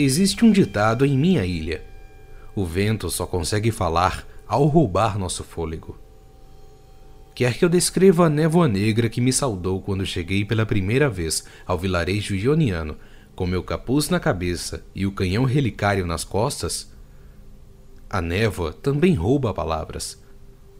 [0.00, 1.84] Existe um ditado em minha ilha:
[2.54, 5.98] o vento só consegue falar ao roubar nosso fôlego.
[7.34, 11.42] Quer que eu descreva a névoa negra que me saudou quando cheguei pela primeira vez
[11.66, 12.96] ao vilarejo ioniano,
[13.34, 16.92] com meu capuz na cabeça e o canhão relicário nas costas?
[18.08, 20.22] A névoa também rouba palavras,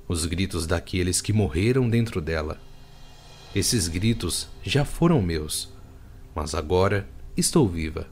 [0.07, 2.61] os gritos daqueles que morreram dentro dela.
[3.53, 5.72] Esses gritos já foram meus,
[6.36, 8.07] mas agora estou viva.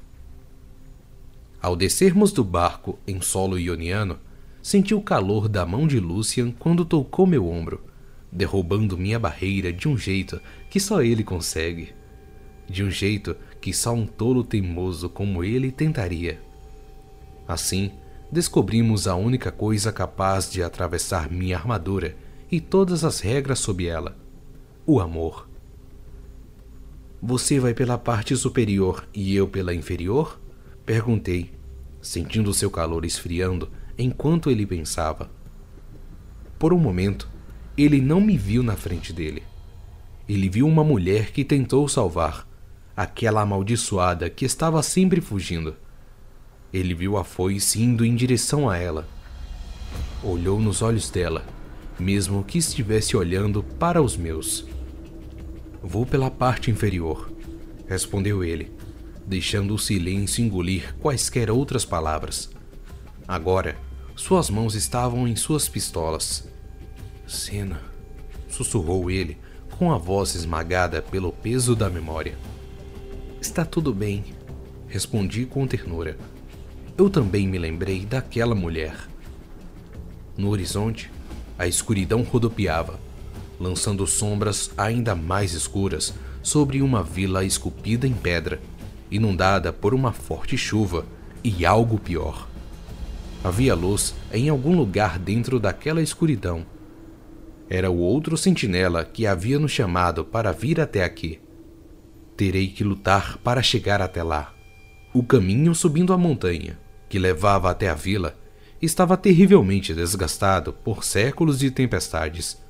[1.67, 4.21] Ao descermos do barco em solo ioniano,
[4.63, 7.83] senti o calor da mão de Lucian quando tocou meu ombro,
[8.31, 10.41] derrubando minha barreira de um jeito
[10.71, 11.93] que só ele consegue.
[12.69, 16.41] De um jeito que só um tolo teimoso como ele tentaria.
[17.49, 17.91] Assim,
[18.31, 22.15] descobrimos a única coisa capaz de atravessar minha armadura
[22.49, 24.17] e todas as regras sob ela:
[24.87, 25.49] o amor.
[27.21, 30.41] Você vai pela parte superior e eu pela inferior?
[30.85, 31.56] Perguntei,
[32.07, 35.31] sentindo seu calor esfriando enquanto ele pensava.
[36.59, 37.29] Por um momento,
[37.77, 39.43] ele não me viu na frente dele.
[40.29, 42.49] Ele viu uma mulher que tentou salvar,
[42.97, 45.77] aquela amaldiçoada que estava sempre fugindo.
[46.73, 49.07] Ele viu a foice indo em direção a ela.
[50.23, 51.45] Olhou nos olhos dela,
[51.99, 54.65] mesmo que estivesse olhando para os meus.
[55.83, 57.31] Vou pela parte inferior,
[57.87, 58.73] respondeu ele,
[59.27, 62.49] deixando o silêncio engolir quaisquer outras palavras.
[63.27, 63.77] Agora,
[64.15, 66.49] suas mãos estavam em suas pistolas.
[67.27, 67.81] Cena,
[68.49, 69.37] sussurrou ele,
[69.79, 72.39] com a voz esmagada pelo peso da memória.
[73.41, 74.25] Está tudo bem,
[74.89, 76.17] respondi com ternura.
[76.97, 78.97] Eu também me lembrei daquela mulher.
[80.37, 81.11] No horizonte,
[81.59, 82.99] a escuridão rodopiava,
[83.59, 88.61] lançando sombras ainda mais escuras sobre uma vila esculpida em pedra
[89.11, 91.05] inundada por uma forte chuva
[91.43, 92.49] e algo pior.
[93.43, 96.67] Havia luz em algum lugar dentro daquela escuridão.
[97.69, 101.41] Era o outro sentinela que havia nos chamado para vir até aqui.
[102.37, 104.53] Terei que lutar para chegar até lá.
[105.15, 106.79] O caminho subindo a montanha,
[107.09, 108.37] que levava até a vila,
[108.83, 112.61] estava terrivelmente desgastado por séculos de tempestades,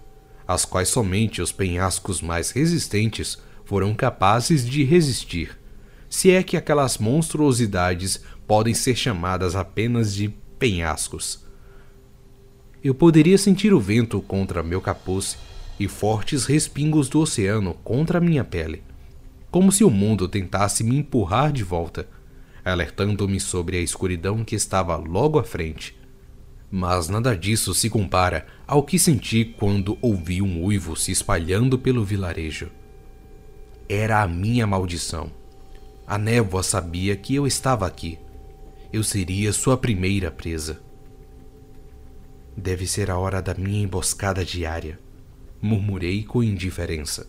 [0.47, 5.59] as quais somente os penhascos mais resistentes foram capazes de resistir
[6.09, 10.29] se é que aquelas monstruosidades podem ser chamadas apenas de
[10.59, 11.45] penhascos.
[12.83, 15.37] Eu poderia sentir o vento contra meu capuz
[15.79, 18.83] e fortes respingos do oceano contra minha pele,
[19.51, 22.09] como se o mundo tentasse me empurrar de volta,
[22.65, 25.97] alertando-me sobre a escuridão que estava logo à frente.
[26.71, 32.05] Mas nada disso se compara ao que senti quando ouvi um uivo se espalhando pelo
[32.05, 32.71] vilarejo.
[33.89, 35.31] Era a minha maldição.
[36.07, 38.17] A névoa sabia que eu estava aqui.
[38.93, 40.81] Eu seria sua primeira presa.
[42.57, 45.01] Deve ser a hora da minha emboscada diária,
[45.61, 47.27] murmurei com indiferença.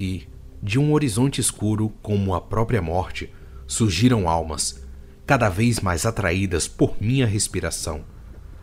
[0.00, 0.26] E,
[0.60, 3.32] de um horizonte escuro como a própria morte,
[3.68, 4.84] surgiram almas,
[5.24, 8.04] cada vez mais atraídas por minha respiração,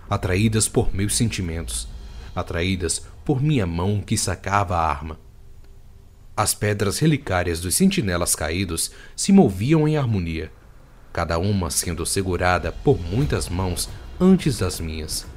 [0.09, 1.87] atraídas por meus sentimentos,
[2.35, 5.17] atraídas por minha mão que sacava a arma
[6.39, 10.49] as pedras relicárias dos sentinelas caídos se moviam em harmonia,
[11.11, 15.27] cada uma sendo segurada por muitas mãos antes das minhas.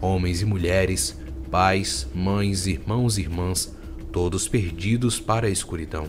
[0.00, 1.18] Homens e mulheres,
[1.50, 3.76] pais, mães, irmãos e irmãs,
[4.12, 6.06] todos perdidos para a escuridão.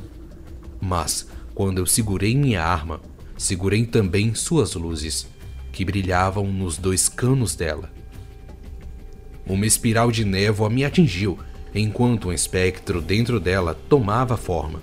[0.79, 3.01] Mas, quando eu segurei minha arma,
[3.35, 5.25] segurei também suas luzes,
[5.71, 7.91] que brilhavam nos dois canos dela.
[9.47, 11.39] Uma espiral de névoa me atingiu
[11.73, 14.81] enquanto um espectro dentro dela tomava forma.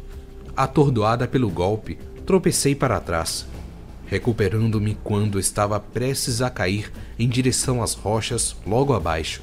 [0.57, 3.47] Atordoada pelo golpe, tropecei para trás,
[4.07, 9.43] recuperando-me quando estava prestes a cair em direção às rochas logo abaixo.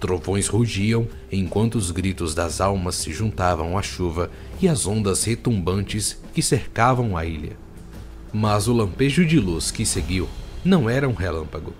[0.00, 4.30] Trovões rugiam enquanto os gritos das almas se juntavam à chuva
[4.60, 7.56] e às ondas retumbantes que cercavam a ilha.
[8.32, 10.28] Mas o lampejo de luz que seguiu
[10.64, 11.72] não era um relâmpago.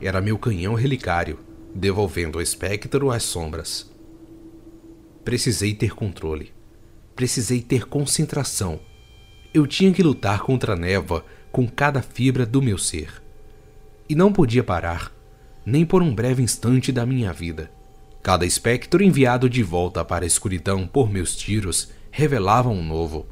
[0.00, 1.38] Era meu canhão relicário,
[1.74, 3.90] devolvendo ao espectro as sombras.
[5.26, 6.52] Precisei ter controle.
[7.16, 8.78] Precisei ter concentração.
[9.52, 13.20] Eu tinha que lutar contra a névoa com cada fibra do meu ser.
[14.08, 15.12] E não podia parar,
[15.64, 17.68] nem por um breve instante da minha vida.
[18.22, 23.26] Cada espectro enviado de volta para a escuridão por meus tiros revelava um novo.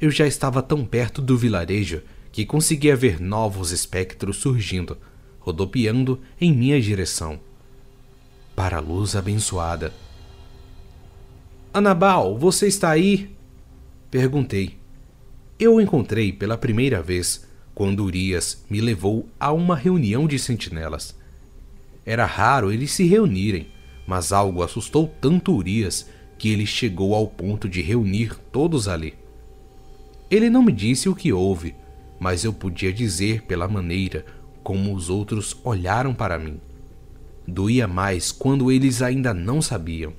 [0.00, 2.00] Eu já estava tão perto do vilarejo
[2.30, 4.96] que conseguia ver novos espectros surgindo,
[5.40, 7.40] rodopiando em minha direção.
[8.54, 9.92] Para a luz abençoada,
[11.76, 13.34] Anabal, você está aí?
[14.08, 14.78] Perguntei.
[15.58, 21.18] Eu o encontrei pela primeira vez quando Urias me levou a uma reunião de sentinelas.
[22.06, 23.66] Era raro eles se reunirem,
[24.06, 29.14] mas algo assustou tanto Urias que ele chegou ao ponto de reunir todos ali.
[30.30, 31.74] Ele não me disse o que houve,
[32.20, 34.24] mas eu podia dizer pela maneira
[34.62, 36.60] como os outros olharam para mim.
[37.48, 40.12] Doía mais quando eles ainda não sabiam.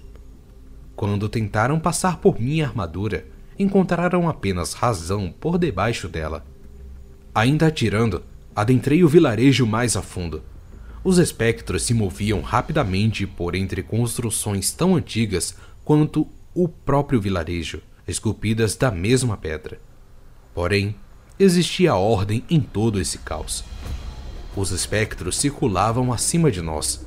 [0.96, 3.26] Quando tentaram passar por minha armadura,
[3.60, 6.46] encontraram apenas razão por debaixo dela.
[7.34, 8.24] Ainda atirando,
[8.56, 10.42] adentrei o vilarejo mais a fundo.
[11.04, 18.76] Os espectros se moviam rapidamente por entre construções tão antigas quanto o próprio vilarejo, esculpidas
[18.76, 19.80] da mesma pedra.
[20.54, 20.96] Porém,
[21.38, 23.64] existia ordem em todo esse caos.
[24.56, 27.06] Os espectros circulavam acima de nós.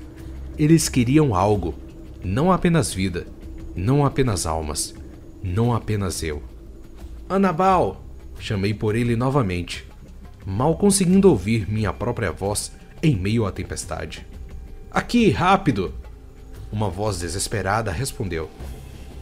[0.58, 1.74] Eles queriam algo,
[2.22, 3.26] não apenas vida,
[3.78, 4.92] não apenas almas,
[5.40, 6.42] não apenas eu.
[7.28, 8.02] Anabal!
[8.40, 9.86] Chamei por ele novamente,
[10.44, 14.26] mal conseguindo ouvir minha própria voz em meio à tempestade.
[14.90, 15.94] Aqui, rápido!
[16.72, 18.50] Uma voz desesperada respondeu.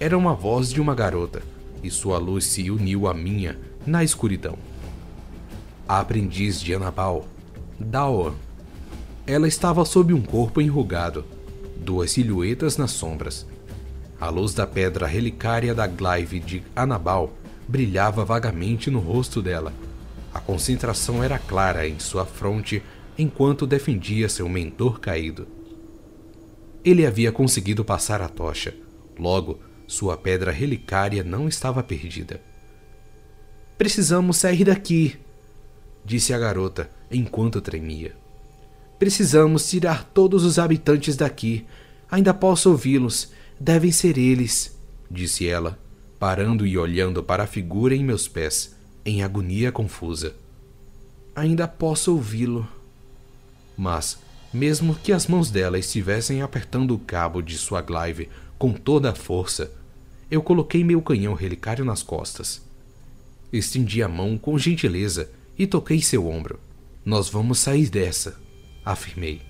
[0.00, 1.43] Era uma voz de uma garota,
[1.82, 4.56] e sua luz se uniu à minha na escuridão.
[5.87, 7.26] A aprendiz de Anabal,
[7.79, 8.35] Daoan.
[9.26, 11.25] Ela estava sob um corpo enrugado,
[11.76, 13.47] duas silhuetas nas sombras.
[14.18, 17.32] A luz da pedra relicária da Glaive de Anabal
[17.68, 19.72] brilhava vagamente no rosto dela.
[20.32, 22.82] A concentração era clara em sua fronte
[23.18, 25.46] enquanto defendia seu mentor caído.
[26.84, 28.74] Ele havia conseguido passar a tocha.
[29.18, 32.40] Logo, sua pedra relicária não estava perdida.
[33.76, 35.18] Precisamos sair daqui,
[36.04, 38.14] disse a garota enquanto tremia.
[38.98, 41.66] Precisamos tirar todos os habitantes daqui.
[42.10, 43.30] Ainda posso ouvi-los.
[43.58, 44.79] Devem ser eles,
[45.11, 45.79] disse ela,
[46.19, 50.35] parando e olhando para a figura em meus pés, em agonia confusa.
[51.35, 52.69] Ainda posso ouvi-lo.
[53.76, 54.19] Mas,
[54.53, 59.14] mesmo que as mãos dela estivessem apertando o cabo de sua glaive com toda a
[59.14, 59.73] força,
[60.31, 62.62] eu coloquei meu canhão relicário nas costas.
[63.52, 66.59] Estendi a mão com gentileza e toquei seu ombro.
[67.05, 68.38] Nós vamos sair dessa,
[68.85, 69.41] afirmei.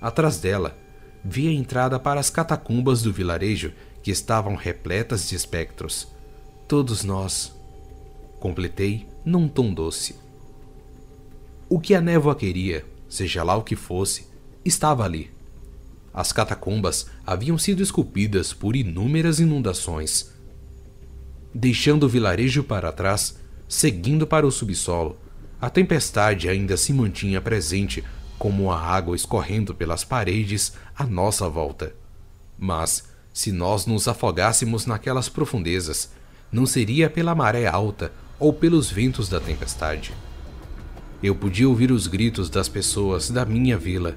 [0.00, 0.78] Atrás dela,
[1.24, 3.72] vi a entrada para as catacumbas do vilarejo
[4.02, 6.08] que estavam repletas de espectros.
[6.66, 7.54] Todos nós.
[8.38, 10.16] Completei num tom doce.
[11.68, 14.26] O que a névoa queria, seja lá o que fosse,
[14.64, 15.30] estava ali.
[16.12, 20.32] As catacumbas haviam sido esculpidas por inúmeras inundações.
[21.54, 23.38] Deixando o vilarejo para trás,
[23.68, 25.16] seguindo para o subsolo,
[25.60, 28.02] a tempestade ainda se mantinha presente
[28.40, 31.94] como a água escorrendo pelas paredes à nossa volta.
[32.58, 36.10] Mas, se nós nos afogássemos naquelas profundezas,
[36.50, 40.14] não seria pela maré alta ou pelos ventos da tempestade.
[41.22, 44.16] Eu podia ouvir os gritos das pessoas da minha vila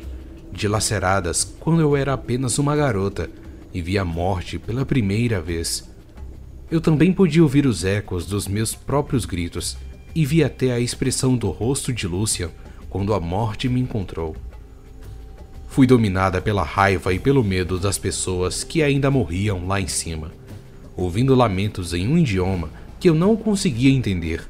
[0.53, 3.29] dilaceradas quando eu era apenas uma garota
[3.73, 5.91] e vi a morte pela primeira vez.
[6.71, 9.75] Eu também podia ouvir os ecos dos meus próprios gritos
[10.15, 12.49] e vi até a expressão do rosto de Lucian
[12.93, 14.35] quando a morte me encontrou.
[15.67, 20.31] Fui dominada pela raiva e pelo medo das pessoas que ainda morriam lá em cima,
[20.95, 24.47] ouvindo lamentos em um idioma que eu não conseguia entender,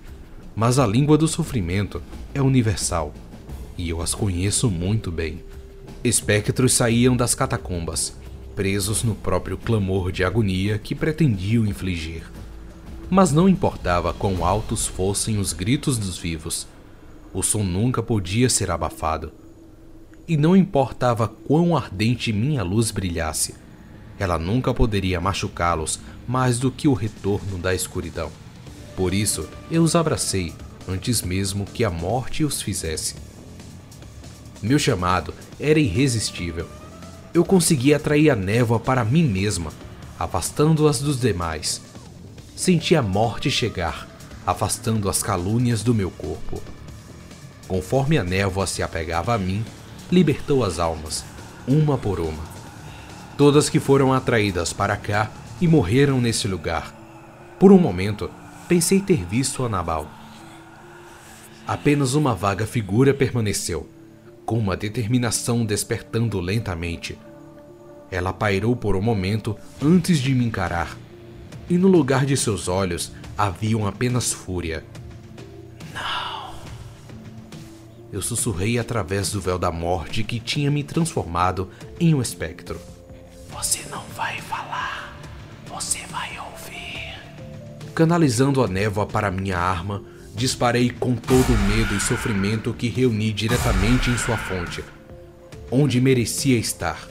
[0.54, 2.04] mas a língua do sofrimento
[2.34, 3.14] é universal
[3.78, 5.42] e eu as conheço muito bem.
[6.04, 8.14] Espectros saíam das catacumbas,
[8.58, 12.24] presos no próprio clamor de agonia que pretendiam infligir.
[13.10, 16.68] Mas não importava quão altos fossem os gritos dos vivos,
[17.34, 19.32] o som nunca podia ser abafado.
[20.28, 23.56] E não importava quão ardente minha luz brilhasse,
[24.20, 28.32] ela nunca poderia machucá-los mais do que o retorno da escuridão.
[28.96, 30.54] Por isso, eu os abracei
[30.88, 33.16] antes mesmo que a morte os fizesse.
[34.62, 36.68] Meu chamado era irresistível.
[37.34, 39.72] Eu conseguia atrair a névoa para mim mesma,
[40.20, 41.82] afastando-as dos demais.
[42.56, 44.08] Senti a morte chegar,
[44.46, 46.62] afastando as calúnias do meu corpo.
[47.74, 49.66] Conforme a névoa se apegava a mim,
[50.12, 51.26] libertou as almas,
[51.68, 52.44] uma por uma.
[53.36, 56.94] Todas que foram atraídas para cá e morreram nesse lugar.
[57.60, 58.30] Por um momento,
[58.68, 60.08] pensei ter visto Anabal.
[61.66, 63.90] Apenas uma vaga figura permaneceu,
[64.46, 67.18] com uma determinação despertando lentamente.
[68.12, 70.96] Ela pairou por um momento antes de me encarar,
[71.68, 74.86] e no lugar de seus olhos haviam apenas fúria.
[78.14, 81.68] Eu sussurrei através do véu da morte que tinha me transformado
[82.00, 82.80] em um espectro.
[83.50, 85.18] Você não vai falar,
[85.66, 87.16] você vai ouvir.
[87.96, 90.04] Canalizando a névoa para minha arma,
[90.36, 94.84] disparei com todo o medo e sofrimento que reuni diretamente em sua fonte,
[95.72, 97.08] onde merecia estar.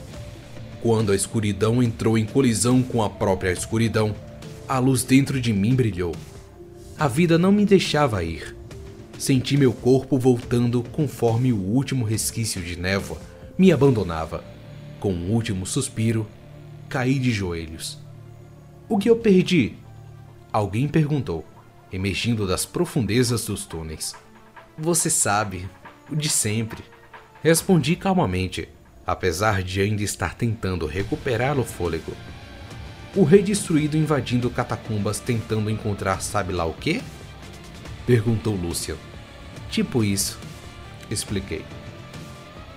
[0.81, 4.15] Quando a escuridão entrou em colisão com a própria escuridão,
[4.69, 6.15] a luz dentro de mim brilhou.
[6.97, 8.62] A vida não me deixava ir.
[9.23, 13.17] Senti meu corpo voltando conforme o último resquício de névoa
[13.57, 14.43] me abandonava.
[14.99, 16.27] Com um último suspiro,
[16.89, 17.97] caí de joelhos.
[18.89, 19.75] O que eu perdi?
[20.51, 21.45] Alguém perguntou,
[21.89, 24.13] emergindo das profundezas dos túneis.
[24.77, 25.69] Você sabe,
[26.11, 26.83] o de sempre.
[27.41, 28.67] Respondi calmamente,
[29.07, 32.11] apesar de ainda estar tentando recuperar o fôlego.
[33.15, 37.01] O rei destruído invadindo catacumbas tentando encontrar sabe lá o quê?
[38.05, 38.97] Perguntou Lucian.
[39.73, 40.37] Tipo isso,
[41.09, 41.65] expliquei.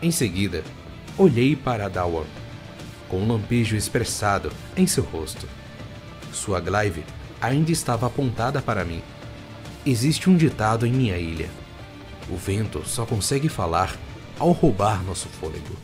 [0.00, 0.64] Em seguida,
[1.18, 2.24] olhei para Dawan,
[3.06, 5.46] com um lampejo expressado em seu rosto.
[6.32, 7.04] Sua glaive
[7.38, 9.02] ainda estava apontada para mim.
[9.84, 11.50] Existe um ditado em minha ilha:
[12.30, 13.94] o vento só consegue falar
[14.38, 15.76] ao roubar nosso fôlego.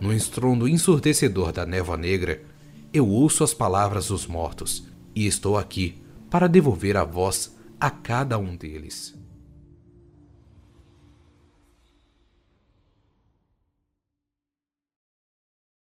[0.00, 2.42] No estrondo ensurdecedor da névoa negra,
[2.90, 8.38] eu ouço as palavras dos mortos e estou aqui para devolver a voz a cada
[8.38, 9.14] um deles.